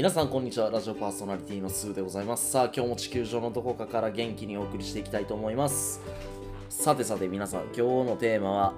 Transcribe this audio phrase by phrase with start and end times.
[0.00, 0.70] 皆さんこんにちは。
[0.70, 2.50] ラジオパーソナリティのスーでございます。
[2.50, 6.00] さあ今日も地球上のどこかから元気にお送りしていきたいと思います。
[6.70, 7.82] さてさて皆さん今日
[8.12, 8.72] のテーマは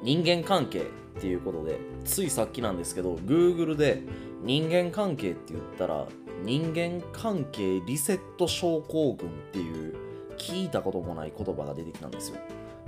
[0.00, 0.84] 人間関係っ
[1.20, 4.04] ていうことでついさっきなんですけど Google で
[4.44, 6.06] 人間関係って言ったら
[6.44, 9.96] 人間関係リセット症候群っていう
[10.38, 12.36] 聞いたこともない言葉が出てきたんですよ。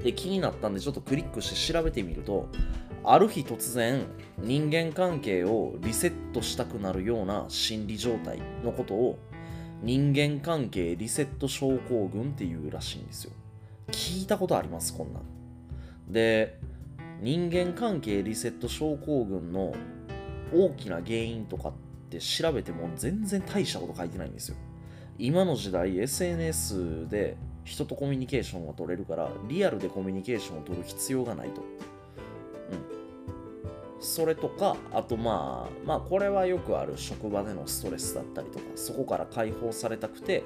[0.04, 2.46] で気になったんでちょっとクリックして調べてみると
[3.04, 4.06] ある日突然
[4.38, 9.18] 人間関係をリセットしたくなるような心理状態のことを
[9.82, 13.32] 人間関係リセット症候群っていうらしいんですよ。
[13.88, 14.96] 聞いたことあります？
[14.96, 15.22] こんなん。
[16.08, 16.60] で
[17.20, 19.74] 人間関係リセット症候群の
[20.54, 21.72] 大きな原因とかっ
[22.10, 24.56] て調べても全然大したこと書いてないんですよ。
[25.18, 31.62] 今の時代 SNS で人とコミュニケーションが取れるからリアルでコミュニケーションを取る必要がないと。
[34.02, 40.42] それとかあとまあまあこれはよくある職場でのストレスだったりとかそこから解放されたくて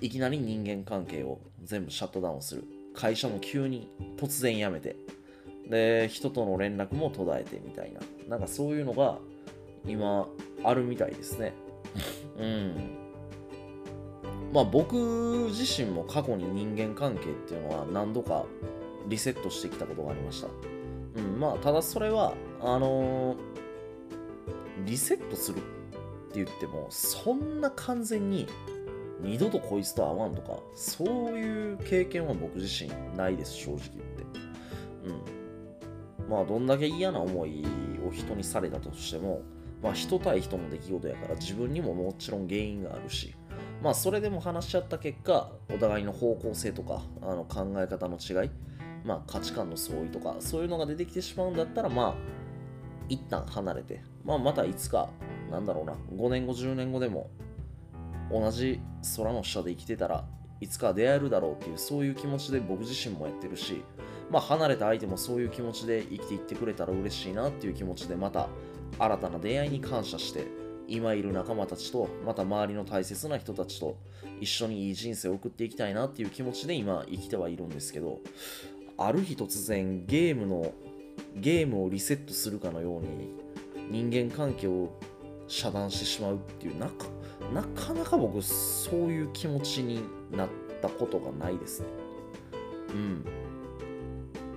[0.00, 2.64] いきなり人間関係を全部シャットダウンする。
[2.94, 4.96] 会社も急に突然辞めて
[5.68, 8.00] で人との連絡も途絶えてみたいな。
[8.28, 9.18] なんかそういうのが
[9.86, 10.26] 今
[10.64, 11.52] あるみたいですね。
[12.38, 12.74] うん。
[14.52, 14.96] まあ僕
[15.50, 18.44] 自身も過去に人間関係っていうのは何度か
[19.08, 20.48] リセットしてきたことがありました。
[21.16, 23.36] うん、まあ、ただそれは、あの、
[24.84, 25.64] リセットするって
[26.34, 28.46] 言っても、そんな完全に
[29.20, 34.24] 二度とこいつと会わんとか、そういう経験は僕自身ないです、正直言って。
[35.04, 36.30] うん。
[36.30, 37.64] まあ、どんだけ嫌な思い
[38.06, 39.42] を人にされたとしても、
[39.82, 43.34] まあ、人対人の出来事やから自分にももちろん原因があるし、
[43.82, 48.50] まあ、それでも話し合った結果、お互いの方向性とか、あの考え方の違い、
[49.04, 52.14] まあ、価値観の相違とかそういうのが出てきてしまうんだったらまあ
[53.08, 55.08] 一旦離れて、まあ、またいつか
[55.50, 55.94] なんだろうな。
[56.14, 57.30] 5年後10年後でも
[58.30, 58.80] 同じ
[59.16, 60.24] 空の下で生きてたら
[60.60, 63.82] いつか出会えるだろうっていうそういう気持ちで僕自身もやってるし、
[64.30, 68.48] まあ、離れた相手もそういう気持ちで生きていってくれたら嬉しいなっていう気持ちでまた
[68.98, 70.46] 新たな出会いに感謝して
[70.88, 73.98] 今いる仲間たちとまた周りの大切な人たちと
[74.40, 78.20] 一緒にいい人生を送っていきたいなっていう気持ちで今生きてはいるんですけど
[78.96, 80.72] ある日突然ゲームの
[81.36, 83.34] ゲームをリセットするかのように
[83.90, 84.98] 人間関係を
[85.46, 87.06] 遮断してしまうっていうなか
[87.52, 90.02] なかなか僕そういう気持ちに
[90.32, 90.48] なっ
[90.82, 91.86] たことがないですね。
[92.90, 93.24] うん。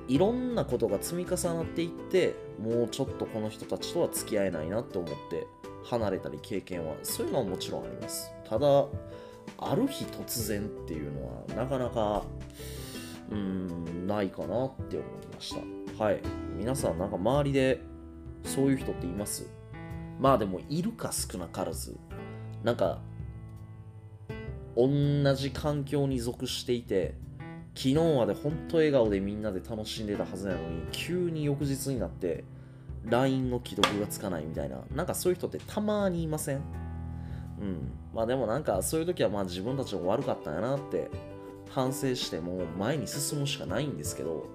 [0.07, 5.45] いろんなことが積み重なっていってもうちょっとこの人たちとは付き合えないなって思って
[5.83, 8.31] 離れたり経験はそういうのはもちろんあります。
[8.49, 8.85] ただ
[9.59, 12.23] ある日突然っていうのはなかなか
[13.31, 15.78] うん、ないかなって思いました。
[15.99, 16.21] はい。
[16.57, 17.81] 皆さん、なんか周りで
[18.45, 19.49] そういう人っています？
[20.17, 21.97] まあでも、いるか少なからず。
[22.63, 23.01] なんか、
[24.77, 24.87] 同
[25.35, 27.15] じ環境に属していて、
[27.75, 32.45] 昨日まで本当笑顔でみんなで楽しんでたはずなのに、急に翌日になって、
[33.03, 36.61] LINE の既読がつかないみたいな、なんかそういう人ってたまにいません？
[37.59, 37.91] うん。
[38.13, 41.09] まあでもなんかそういう時はまあ自分たちも悪かったんやなって
[41.71, 44.47] 反省してもう前に進むしかないんですけど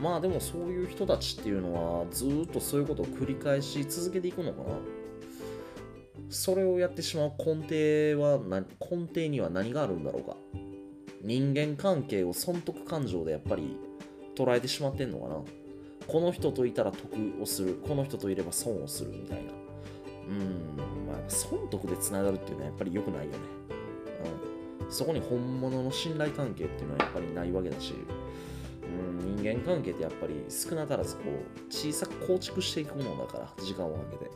[0.00, 4.78] まあでもそういう人たちっていうのはずっとそういうことを繰り返し続けていくのかな。
[6.28, 8.40] それをやってしまう根底は
[8.90, 10.36] 根底には何があるんだろうか。
[11.22, 13.76] 人間関係を損得感情でやっぱり
[14.36, 15.36] 捉えてしまってんのかな。
[16.06, 17.74] この人といたら得をする。
[17.86, 19.52] この人といれば損をするみたいな。
[20.28, 20.76] うん。
[21.08, 23.38] まあ損得でつながるっていうのはやっぱり良くないよね。
[24.80, 24.92] うん。
[24.92, 27.94] そこに本物の信頼関係っていうのはやっぱりないわけだし、
[29.26, 34.30] 人間関係ってやっぱり少なからずこう小さく構築していくものだから時間をかけて。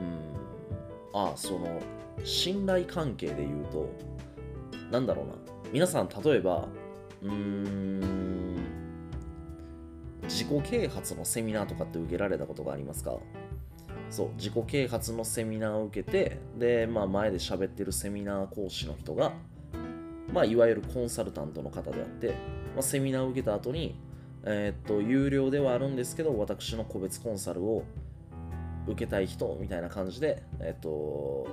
[0.00, 1.20] うん。
[1.20, 1.80] ああその
[2.24, 3.88] 信頼関係で言うと
[4.90, 5.32] なんだろうな。
[5.72, 6.68] 皆さん例えば
[7.22, 8.56] うーん
[10.24, 13.18] 自己啓発のセミナーとかって受けられたことがありますか？
[14.10, 19.32] そう自己啓発のセミナーを受けてで、まあ、前で喋ってるセミナー講師の人が、
[20.32, 22.34] まあ、いわゆるコンサルタントの方であって、
[22.74, 23.96] まあ、セミナーを受けた後に、
[24.44, 27.84] えー、っと有料ではあるんですけど私の個別コンサルを
[28.86, 31.46] 受けたい人みたいな感じで、えー、っと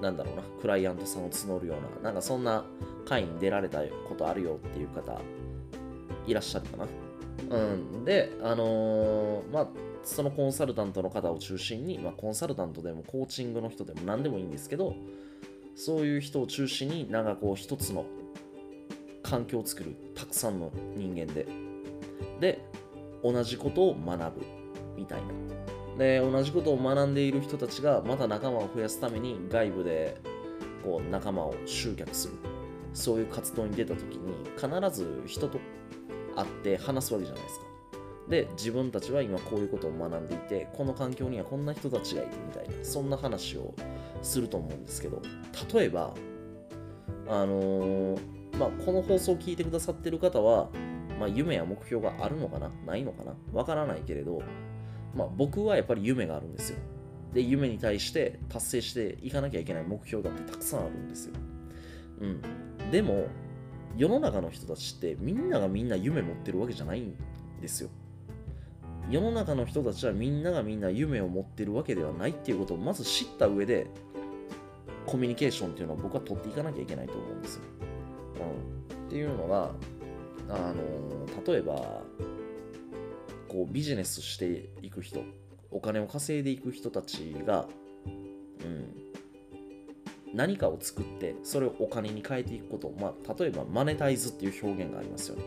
[0.00, 2.64] なんだろうなクライアントさんを募るようななんかそんな
[3.06, 5.20] 会に出られたことあるよっていう方
[6.26, 6.86] いらっしゃるかな。
[7.50, 9.68] うん、で、あのー、まあ、
[10.02, 14.94] そのコンサルタントの方を中心に、まあ、コンサルタントでもコーチングの人でも何でもいいんですけど、
[15.76, 18.06] そういう人を中心に、なんかこう、一つの
[19.24, 21.48] 環境を作る、たくさんの人間で、
[22.40, 22.64] で、
[23.24, 24.46] 同じことを学ぶ、
[24.96, 25.54] みたいな。
[25.98, 30.16] で同じことを学んでいる人たちがまた仲間を増やすために外部で
[30.82, 32.34] こう仲間を集客する。
[32.92, 35.58] そういう活動に出た時に必ず人と
[36.36, 37.66] 会って話すわけじゃないですか。
[38.28, 43.74] で自分たちは今こういうことを学んでいてこの環境にはこんな人たちがいるみたいなそんな話を
[44.22, 45.20] すると思うんですけど。
[45.72, 46.14] 例えば
[47.26, 48.18] あのー、
[48.58, 50.68] まあ、この放送を聞いてくださってる方は、
[51.18, 52.70] まあ、夢や目標があるのかな？
[52.86, 53.34] ないのかな？
[53.52, 54.42] わからないけれど、
[55.14, 56.78] まあ、僕はやっぱり夢があるんですよ。
[57.32, 61.34] で夢に対して達成していかなきゃいけない目標だってたくさんあるんですよ。
[62.20, 62.90] うん。
[62.90, 63.26] でも
[63.96, 67.16] 世の中の人たちってみんながみんな夢持ってるわけじゃないん
[67.60, 67.90] ですよ。
[69.10, 73.86] 世の中の人たちはみんながみんな夢を持ってるわけではないっていうことをまず知った上で
[75.06, 77.62] コミュニケーションっていうのは僕は取っていかなきゃいけないと思うんですよ。
[78.40, 79.70] うん、っていうのが
[80.48, 82.02] あの例えば
[83.48, 85.20] こうビジネスしていく人
[85.70, 87.66] お金を稼いでいく人たちが、
[88.06, 88.08] う
[88.68, 88.94] ん、
[90.34, 95.42] 何かを作ってそれをお金に変えていくこと、まあ、例えばマネタイズっていう表現がありますよね。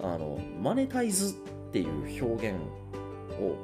[0.00, 1.34] あのマネタイズ
[1.68, 2.58] っていう表現
[3.40, 3.56] を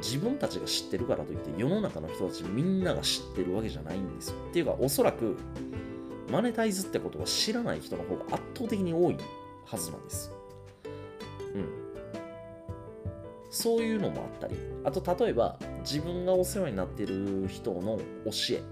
[0.00, 4.36] 自分たちが知ってるからといって世の中の人たちみんなが知ってるわけじゃないんですよ。
[4.50, 5.36] っていうかおそらく
[6.30, 9.16] マネタイズってことは知らない人の方が圧倒的に多い
[9.64, 10.32] はずなんです。
[11.54, 11.68] うん。
[13.50, 14.54] そういうのもあったり、
[14.84, 18.62] あと例えば自分がお世話になってる人の教え。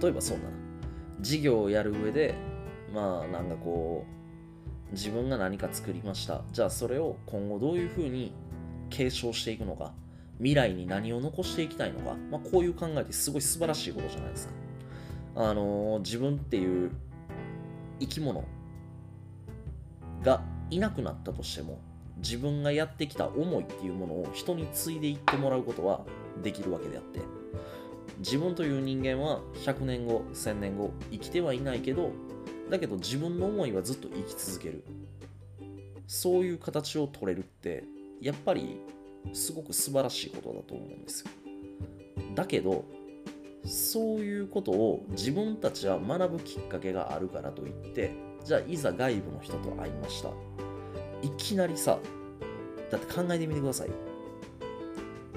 [0.00, 0.50] 例えばそうだな。
[1.20, 2.34] 事業をやる上で、
[2.92, 4.04] まあなんかこ
[4.90, 6.42] う、自分が何か作りました。
[6.52, 8.32] じゃあそれを今後どういうふうに
[8.90, 9.92] 継承していくのか、
[10.38, 14.65] 未来に何を残していきたいのか、まあ、こういう考えってすごい素晴らしいことじゃないですか。
[15.36, 16.90] あのー、自分っていう
[18.00, 18.44] 生き物
[20.24, 21.78] がいなくなったとしても、
[22.16, 26.06] 自分がやってきた思いっていうものを人に継いでいってもらうことは
[26.42, 27.20] できるわけであって、
[28.18, 32.12] 自分という人間は100年後、1000年後生きてはいないけど、
[32.70, 34.84] だけど自分の思いはずっと生き続ける。
[36.06, 37.84] そういう形を取れるって
[38.20, 38.80] やっぱり
[39.32, 41.30] すごく素晴らしいことだと思うんですよ。
[42.34, 42.84] だけど
[43.66, 48.14] そういうことを自分たちは学ぶきっかけがあるからといって
[48.44, 50.30] じゃあいざ外部の人と会いました。
[51.22, 51.98] いきなりさ
[52.90, 53.90] だって考えてみてください。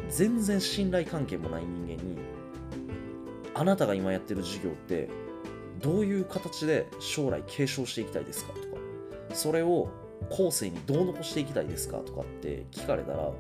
[0.10, 2.18] 全然信頼関係もない人間に
[3.54, 5.10] あなたが今やってる授業って
[5.82, 8.68] どういう形で将来継承していきたいですかとか
[9.34, 9.90] それを
[10.30, 13.32] 後世にどう残していきたいですかとかって聞かれたら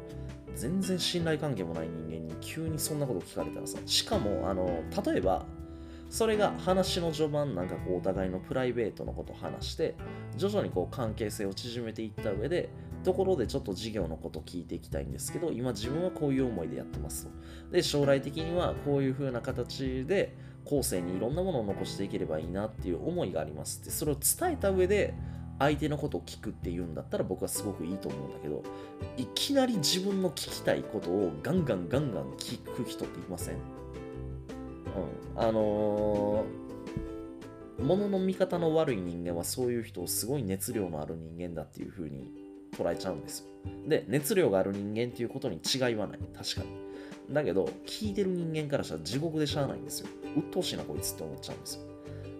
[0.59, 5.45] 全然信頼関係もない人間に急にそんなこと聞かれたらさしかもあの例えば
[6.09, 9.95] それが話の序盤なんかこうお互いのプライベートのことを話して
[10.35, 12.69] 徐々にこう関係性を縮めていった上で
[13.03, 17.31] ところでちょっと事業のこと聞いていきたいんですけど今自分はこういう思いでやってますと。
[17.71, 20.35] で将来的にはこういう風な形で
[20.65, 23.91] 後世にいろんなものを残していければいいなっていう思いがありますって。
[23.91, 25.13] それを伝えた上で
[25.59, 28.63] 相手のことを聞くっていうんだったら僕はすごくいいと思うんだけど
[29.17, 33.55] いきなり自分の聞きたいことをガンガンガンガン聞く人っていません？
[33.55, 33.61] うん。
[35.35, 42.31] あのー、物の見方の悪い人間はそういう人をすごい熱量のある人間だっていう風に
[42.77, 43.45] 捉えちゃうんですよ。
[43.87, 46.19] で熱量がある人間っていうことに違いはない。
[46.35, 47.33] 確かに。
[47.33, 50.07] だけど聞いてる人間からしたら地獄でしゃあないんですよ。
[50.37, 51.81] 鬱陶しいなこいつって思っちゃうんですよ。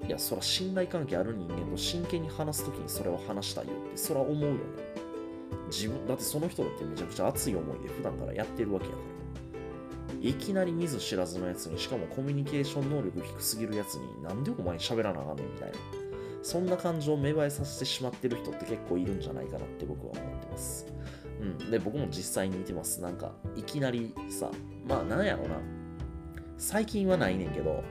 [0.10, 4.60] いや、そら信頼関係ある人間と真剣に話すときにそれを話したいよって、そら思うよね。
[5.68, 10.28] 自分、だってその人だってめちゃくちゃ熱い思いで普段からやってるわけやから。
[10.28, 15.78] いきなり見ず知らずのやつに、しかもコミュニケーション能力低すぎるやつに、なんでお前喋らなあかんねんみたいな。
[16.42, 20.88] そんな感情を芽生えさせてしまってる人って結構いるんじゃないかなって僕は思ってます。
[21.40, 21.70] うん。
[21.70, 23.00] で、僕も実際に見てます。
[23.00, 24.50] なんか、いきなりさ、
[24.88, 25.58] まあなんやろな。
[26.58, 27.84] 最近はないねんけど、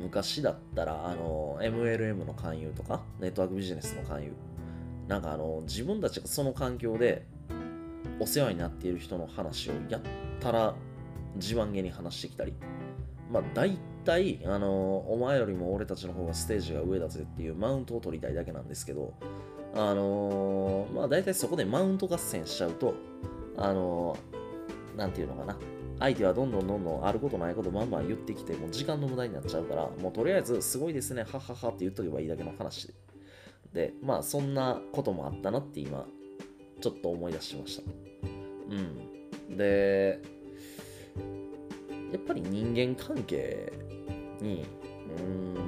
[0.00, 4.32] 昔だったら、あの、MLM の勧誘とか、ネットワークビジネスの勧誘、
[5.08, 7.26] なんかあの、自分たちがその環境で
[8.20, 10.02] お世話になっている人の話をやっ
[10.40, 10.74] たら
[11.36, 12.54] 自慢げに話してきたり、
[13.30, 19.14] まあ大体、あの、お前よりも俺たちの方がステージが上だぜっていうマウントを取りたいだけなんですけど、
[19.74, 22.94] あのまあ大体そこでマウント合戦しちゃうと、
[23.56, 24.16] あの
[24.96, 25.56] なんていうのかな、
[25.98, 32.94] 相手はどんどんどんどんあることないことバンバン言ってきて、もう時間の無駄になっちゃうから、もうとりあえずすごいですね、はははって言っとけばいいだけの話で。
[33.72, 36.06] で、まあそんなこともあったなって今、
[36.80, 37.90] ちょっと思い出しました。
[38.70, 39.56] うん。
[39.56, 40.20] で、
[42.12, 43.72] やっぱり人間関係
[44.40, 44.64] に、
[45.16, 45.58] うーん、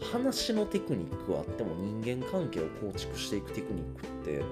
[0.00, 4.42] 話のテクニックはあっても人間関係を構築していくテクニックって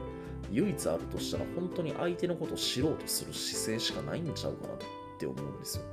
[0.50, 4.78] 唯一あるとしたら本当に相手のことを知ろうとする姿勢しかないんちゃうかなっ
[5.18, 5.84] て思うんですよ。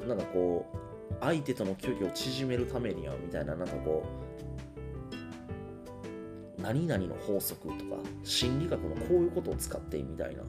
[0.00, 0.08] うん。
[0.08, 4.04] なんかこう、相手との距離を縮めるためにはみたいな、なんかこ
[6.58, 10.42] う、何々の法則とか、心理学のこういうことを使ってみたいな。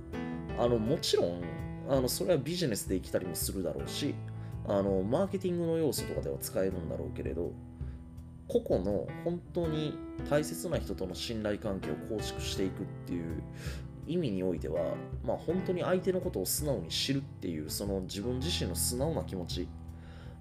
[0.58, 1.42] あの、もちろん、
[1.90, 4.16] あのそれはビジネスで生きたりもするだろうし、
[4.68, 7.52] あのマーケティングの要素とかでは使えるんだろうけれど、
[8.48, 9.98] 個々の本当に
[10.30, 13.42] 大切な人との信頼関係を構築していくっていう
[14.08, 19.68] 意味においては、まあ、本当に相手のことを素直に知るっていうその自分自身の素直な気持ち、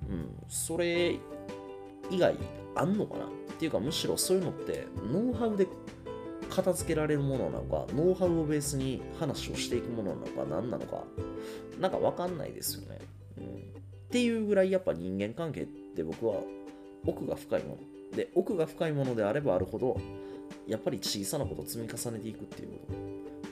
[0.09, 1.17] うん、それ
[2.11, 2.37] 以外
[2.77, 5.67] あんのかなっていうかむしろそういうのってノウハウで
[6.51, 11.05] 片付けられるものなのかノウハウをベースに話をしていくものなのか何なのか
[11.81, 12.99] なんか分かんないですよね、
[13.39, 13.49] うん、っ
[14.11, 16.35] ていうぐらいやっぱ人間関係って僕は
[17.07, 17.94] 奥が深いもの。
[18.15, 19.97] で奥が深いものであればあるほど
[20.67, 22.79] やっぱり小さなことを積み重ねていくっていうこ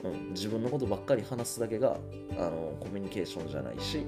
[0.03, 1.97] と、うん、自分のことばっかり話すだけが
[2.37, 4.05] あのコミュニケーションじゃないし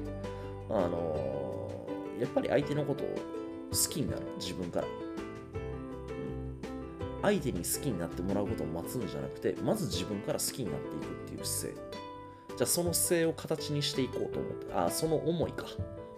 [0.70, 1.88] あの
[2.20, 3.08] やっぱり相手のことを
[3.72, 4.22] 好きになる。
[4.40, 4.92] 自分から、うん、
[7.22, 11.82] 相手に好きになってもらうことを待つんじゃなくてまず自分から好きになっていくっていう姿勢。
[12.58, 15.66] じゃあその姿勢を形にしていこうと思ってああその思いか。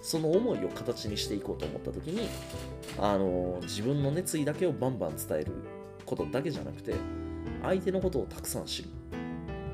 [0.01, 2.29] その思いを形にしていこうと思った時に
[2.99, 5.51] あの自分の熱意だけをバンバン伝える
[6.05, 6.95] ことだけじゃなくて
[7.63, 8.89] 相手のことをたくさん知る。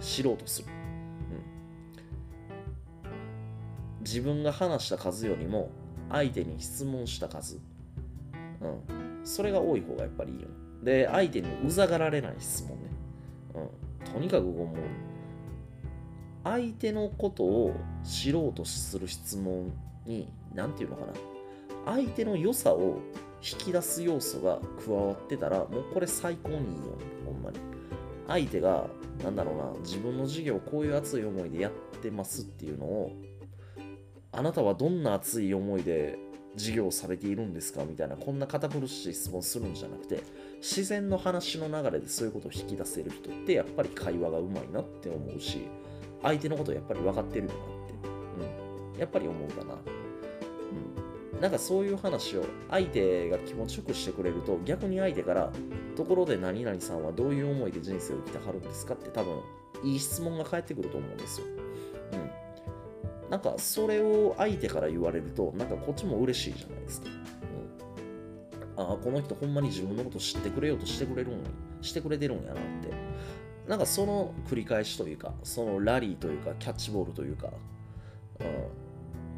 [0.04, 0.68] 知ろうとする、
[3.06, 5.72] うん、自分が話した数よりも
[6.10, 7.60] 相手に質問した数、
[8.62, 10.50] うん、それが多い方がやっぱりいいよ。
[10.84, 12.90] で相手にうざがられない質問ね、
[13.56, 14.68] うん、とにかくもう
[16.44, 19.72] 相手のことを知ろうとする質問
[20.06, 21.14] に、何て言うのかな、
[21.86, 23.00] 相手の良さを
[23.42, 27.60] 引き出す要素が加わってたら、もうこれ最高にいいよ、ほんまに。
[28.28, 28.88] 相手が、
[29.24, 33.12] なんだろうな、自分の事業こういう熱い思いでやってますっていうのを、
[34.32, 36.18] あなたはどんな熱い思いで
[36.56, 40.24] 事業をされているんですかみたいな、こんな堅苦しい質問するんじゃなくて、
[40.62, 45.68] 自然の話の流れでそういうことを引き出せる人って、やっぱり会話がうまいなって思うし、
[46.22, 48.13] 相手のことをやっぱり分かってるよなって、
[48.98, 49.74] やっぱり思うかな。
[49.74, 51.04] うん
[51.42, 55.52] なんかそういう話を相手が気持ちよくしてくれると逆に相手から
[55.98, 59.42] ところで何々さんはどういう思いで人生を生きてはるんですかって多分
[59.84, 61.48] いい質問が返ってくると思うんですよ。
[62.14, 63.30] うん。
[63.30, 67.08] なんかそれを相手から言われるとなんかこっちも嬉しいじゃないですか。
[68.78, 68.86] うん。
[68.86, 71.44] ああ、この人ほんまに自分のこと知ってくれようとしてくれるん
[71.82, 72.94] してくれてるんやなって。
[73.68, 77.50] なんかその繰り返しというか、そのラリーというか、キャッチボールというか、
[78.40, 78.48] うん、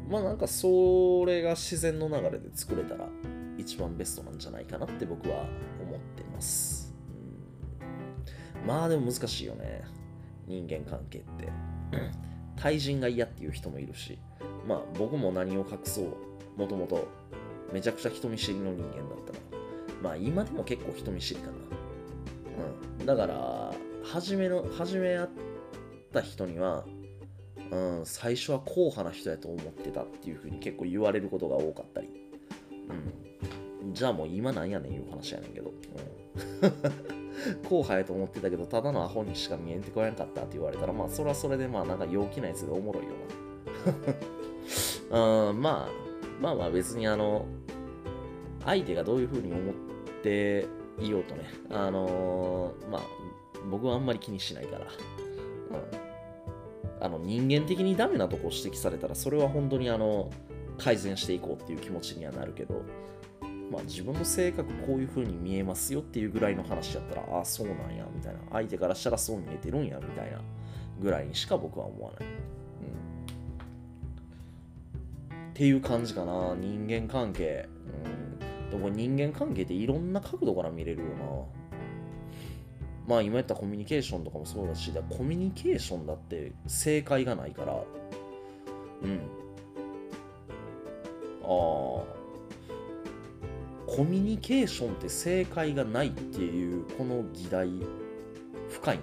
[0.08, 3.08] まあなんかそれが自然の流れで作れたら
[3.58, 5.44] 一番ベストなんじゃないかなって僕は
[5.80, 6.94] 思ってます。
[8.66, 9.82] まあでも難しいよね。
[10.46, 11.48] 人間関係って。
[12.56, 14.18] 対人が嫌っていう人もいるし、
[14.66, 17.06] まあ僕も何を隠そう、もともと
[17.72, 19.38] めちゃくちゃ人見知りの人間だったら、
[20.02, 21.52] まあ今でも結構人見知りかな。
[22.98, 23.06] うん。
[23.06, 25.28] だから、初めの、初め会っ
[26.12, 26.84] た人には、
[27.70, 32.08] うん、最初は硬派な人やと思ってたっていう風に結構言われることが多かったり、
[33.82, 36.70] うん、じゃあもう今なんやねんいう話やねんけど、うん、
[37.62, 43.10] 硬派やと思ってたけどただのアホにしか見えんてこやんかったって言われたらまあそれはそれでまあなんか陽気なやつでおもろいよ
[45.10, 46.06] な、 うん、まあ
[46.40, 47.46] まあまあ別にあの
[48.64, 49.74] 相手がどういう風に思っ
[50.22, 50.66] て
[51.00, 53.02] いようとねあのー、まあ
[53.70, 56.05] 僕はあんまり気にしないから、うん。
[57.00, 60.30] あの人間的にダメなとこを指摘されたらそれは本当にあの
[60.78, 62.82] 改善していこうっていう気持ちにはなるけど、
[63.70, 68.40] まあ、自分の性格こういう風に見えますよっていうぐらいの話だったらああそうなんやみたいな。
[68.52, 70.40] 相手からしたらそう見えてるんやみたいな
[71.00, 72.28] ぐらいにしか僕は思わない、
[75.32, 76.54] うん、っていう感じかな。
[76.54, 77.68] 人間関係、
[78.64, 81.24] うん、でも人間関係っていろんな角度から見れるよな。
[83.06, 87.74] まあ今言ったコミュニケーションとかもそうだし、だコミュニケーションだって正解がないから、
[89.02, 89.20] うん。
[91.42, 91.48] ああ、
[93.86, 97.70] コミュニケーションって正解がないっていうこの議題、
[98.68, 99.02] 深いね。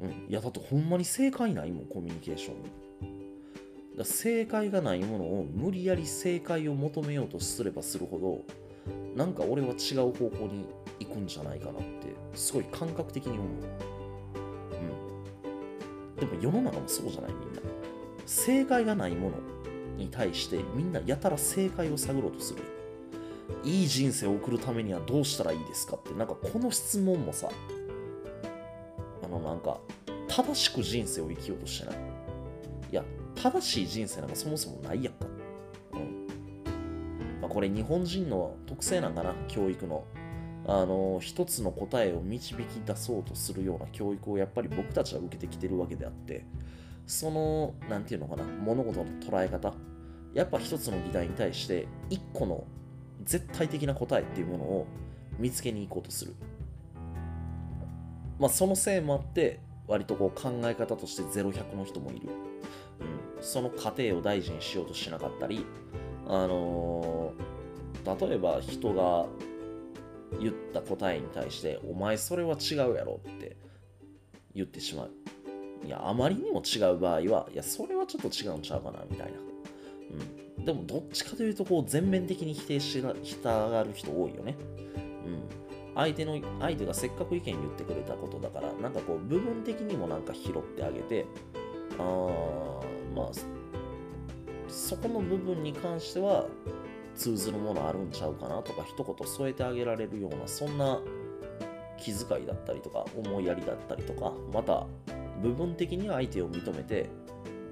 [0.00, 0.10] うん。
[0.30, 2.54] いや、だってほんまに正解ないもん、コミュニケーション
[3.98, 8.40] だ正解がないものを無理やり正解を求めようとすればするほど、
[9.14, 10.64] なんか俺は違う方向に
[11.00, 11.80] 行くんじゃないかな
[12.34, 13.46] すごい感覚的に思う。
[16.16, 16.16] うん。
[16.16, 17.60] でも世の中もそうじゃないみんな。
[18.26, 19.36] 正解がないもの
[19.96, 22.62] に対してみんなやたら正解を探ろうとする。
[23.64, 25.96] いい人生を送るためにはどうしたらいいですか？
[25.96, 27.50] ってなんかこの質問もさ
[29.24, 29.78] あのなんか
[30.28, 31.96] 正しく人生を生きようとしてない
[32.92, 35.26] いや正しい人生なんかそもそもないやんか
[35.94, 36.26] うん
[37.42, 40.04] まあこれ日本人の特性なんかな教育の
[40.70, 46.46] あの一つの答えを導き出そうとするような教育をやっぱり僕たちは受けてきてるわけであって
[47.08, 49.74] その何て言うのかな物事の捉え方。
[50.32, 52.62] やっぱ一つの議題に対して一個の
[53.24, 54.86] 絶対的な答えっていうものを
[55.40, 56.36] 見つけに行こうとする。
[58.38, 59.58] まあそのせいもあって
[59.88, 62.28] 割とこう考え方として0100の人もいる、
[63.36, 65.66] うん、その過程を大事にしようとしなかったり
[66.28, 69.26] あのー、例えば人が
[70.70, 73.56] った答えに対してお前それは違うやろって
[74.54, 75.10] 言ってしまう。
[75.84, 79.38] いやあまりにも違う場合はいやそれはちょっと違うんちゃうかなみたいな。
[80.58, 83.02] うん、でもどっちかというとこう全面的に否定し
[83.42, 84.56] たがる人多いよね。
[85.26, 91.26] うん、相手の相手がせっかく意見言ってくれたことだからなんかこう部分的にもなんか拾ってあげて
[91.98, 92.80] あ
[93.14, 93.28] まあ
[94.68, 96.46] そこの部分に関しては
[97.20, 101.00] 通ずるものあるんちゃうかなとか一言添えてあげられるようなそんな
[101.98, 104.86] 気遣いだったりとか思いやりだったりとかまた
[105.42, 107.10] 部分的に相手を認めて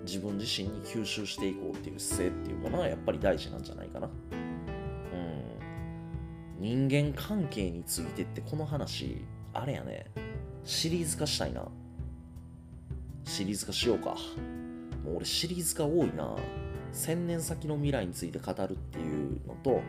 [0.05, 4.09] 自分自身に吸収していこうっていう姿勢っていうものはやっぱり大事なんじゃないかな。
[4.33, 5.43] うん。
[6.59, 10.07] 人間関係についてってこの話、あれやね、
[10.64, 11.67] シリーズ化したいな。
[13.25, 14.14] シリーズ化しようか。
[15.05, 16.37] もう俺シリーズ化多いな。
[16.99, 19.81] 1000年先の未来について語るっていうのと、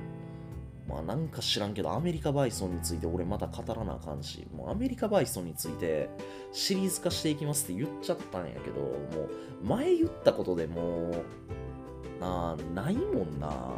[0.87, 6.09] まあなんか知らんけど、アメリカバイソンについて俺また語らなあかんし、もうアメリカバイソンについて
[6.51, 9.27] シリーズ化していきますって言っちゃったんやけど、も
[9.61, 13.73] う前言ったことでもう、なあ、ないもんな。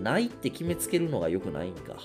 [0.00, 1.96] ないって決めつけるのが良くないんか。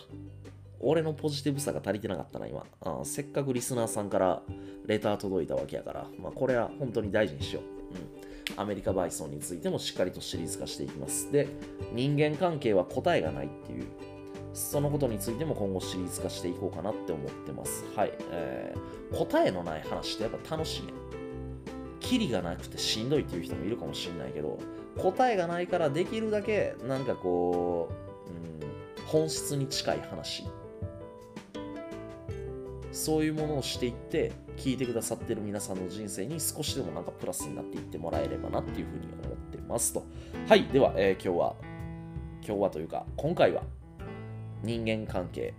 [0.79, 2.65] 俺のポジティブさが足りてなかったな、今。
[2.81, 4.41] あせっかくリスナーさんから
[4.85, 7.63] レター届いたわけやから、まあこれは本当に大事にしよう。
[7.95, 8.22] うん。
[8.57, 11.31] アメリカバイソンについてもしっかりとシリーズ化していきます。
[11.31, 11.47] で、
[11.93, 13.85] 人間関係は答えがないっていう、
[14.53, 17.85] そのことについても今後シリーズ化していこうかなって思ってます。
[17.95, 18.11] はい。
[18.31, 20.93] えー、答えのない話ってやっぱ楽しいね。
[21.99, 24.59] キリがなくてしんどいっていう人もいるかもしれないけど、
[24.97, 27.89] 答えがないからできるだけなんかこ
[28.27, 28.29] う、
[29.01, 30.43] うん、本質に近い話
[32.91, 40.05] そういうものをしていって聞いてくださってる皆さんの人生に少しでもなんかプラスになっていってもらえればなっていうふうに思ってますと。
[40.47, 40.65] はい。
[40.65, 41.55] では、えー、今日は
[42.45, 43.63] 今日はというか今回は
[44.63, 45.53] 人間関係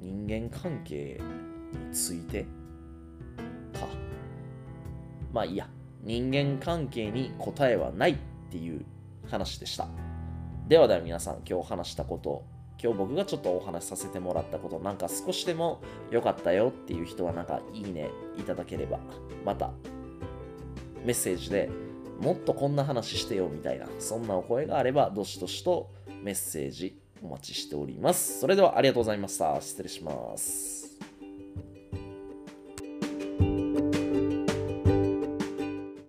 [0.00, 1.20] 人間関係
[1.72, 2.42] について
[3.72, 3.86] か。
[5.32, 5.68] まあいいや。
[6.02, 8.16] 人間関係に答えはないっ
[8.50, 8.84] ていう
[9.28, 9.88] 話でした。
[10.68, 12.44] ではでは皆さん今日話したこと
[12.80, 18.98] 今日僕がちょっとお話しさせてもらったことなんか少しでも良かったよっていう人はなんかいいねいただければ
[19.44, 19.70] また
[21.04, 21.70] メッセージで
[22.20, 25.90] もっとこんな話してよみたいなそんなお声があればどしどしと
[26.22, 28.40] メッセージお待ちしております。
[28.40, 29.60] それではありがとうございました。
[29.60, 30.77] 失礼します。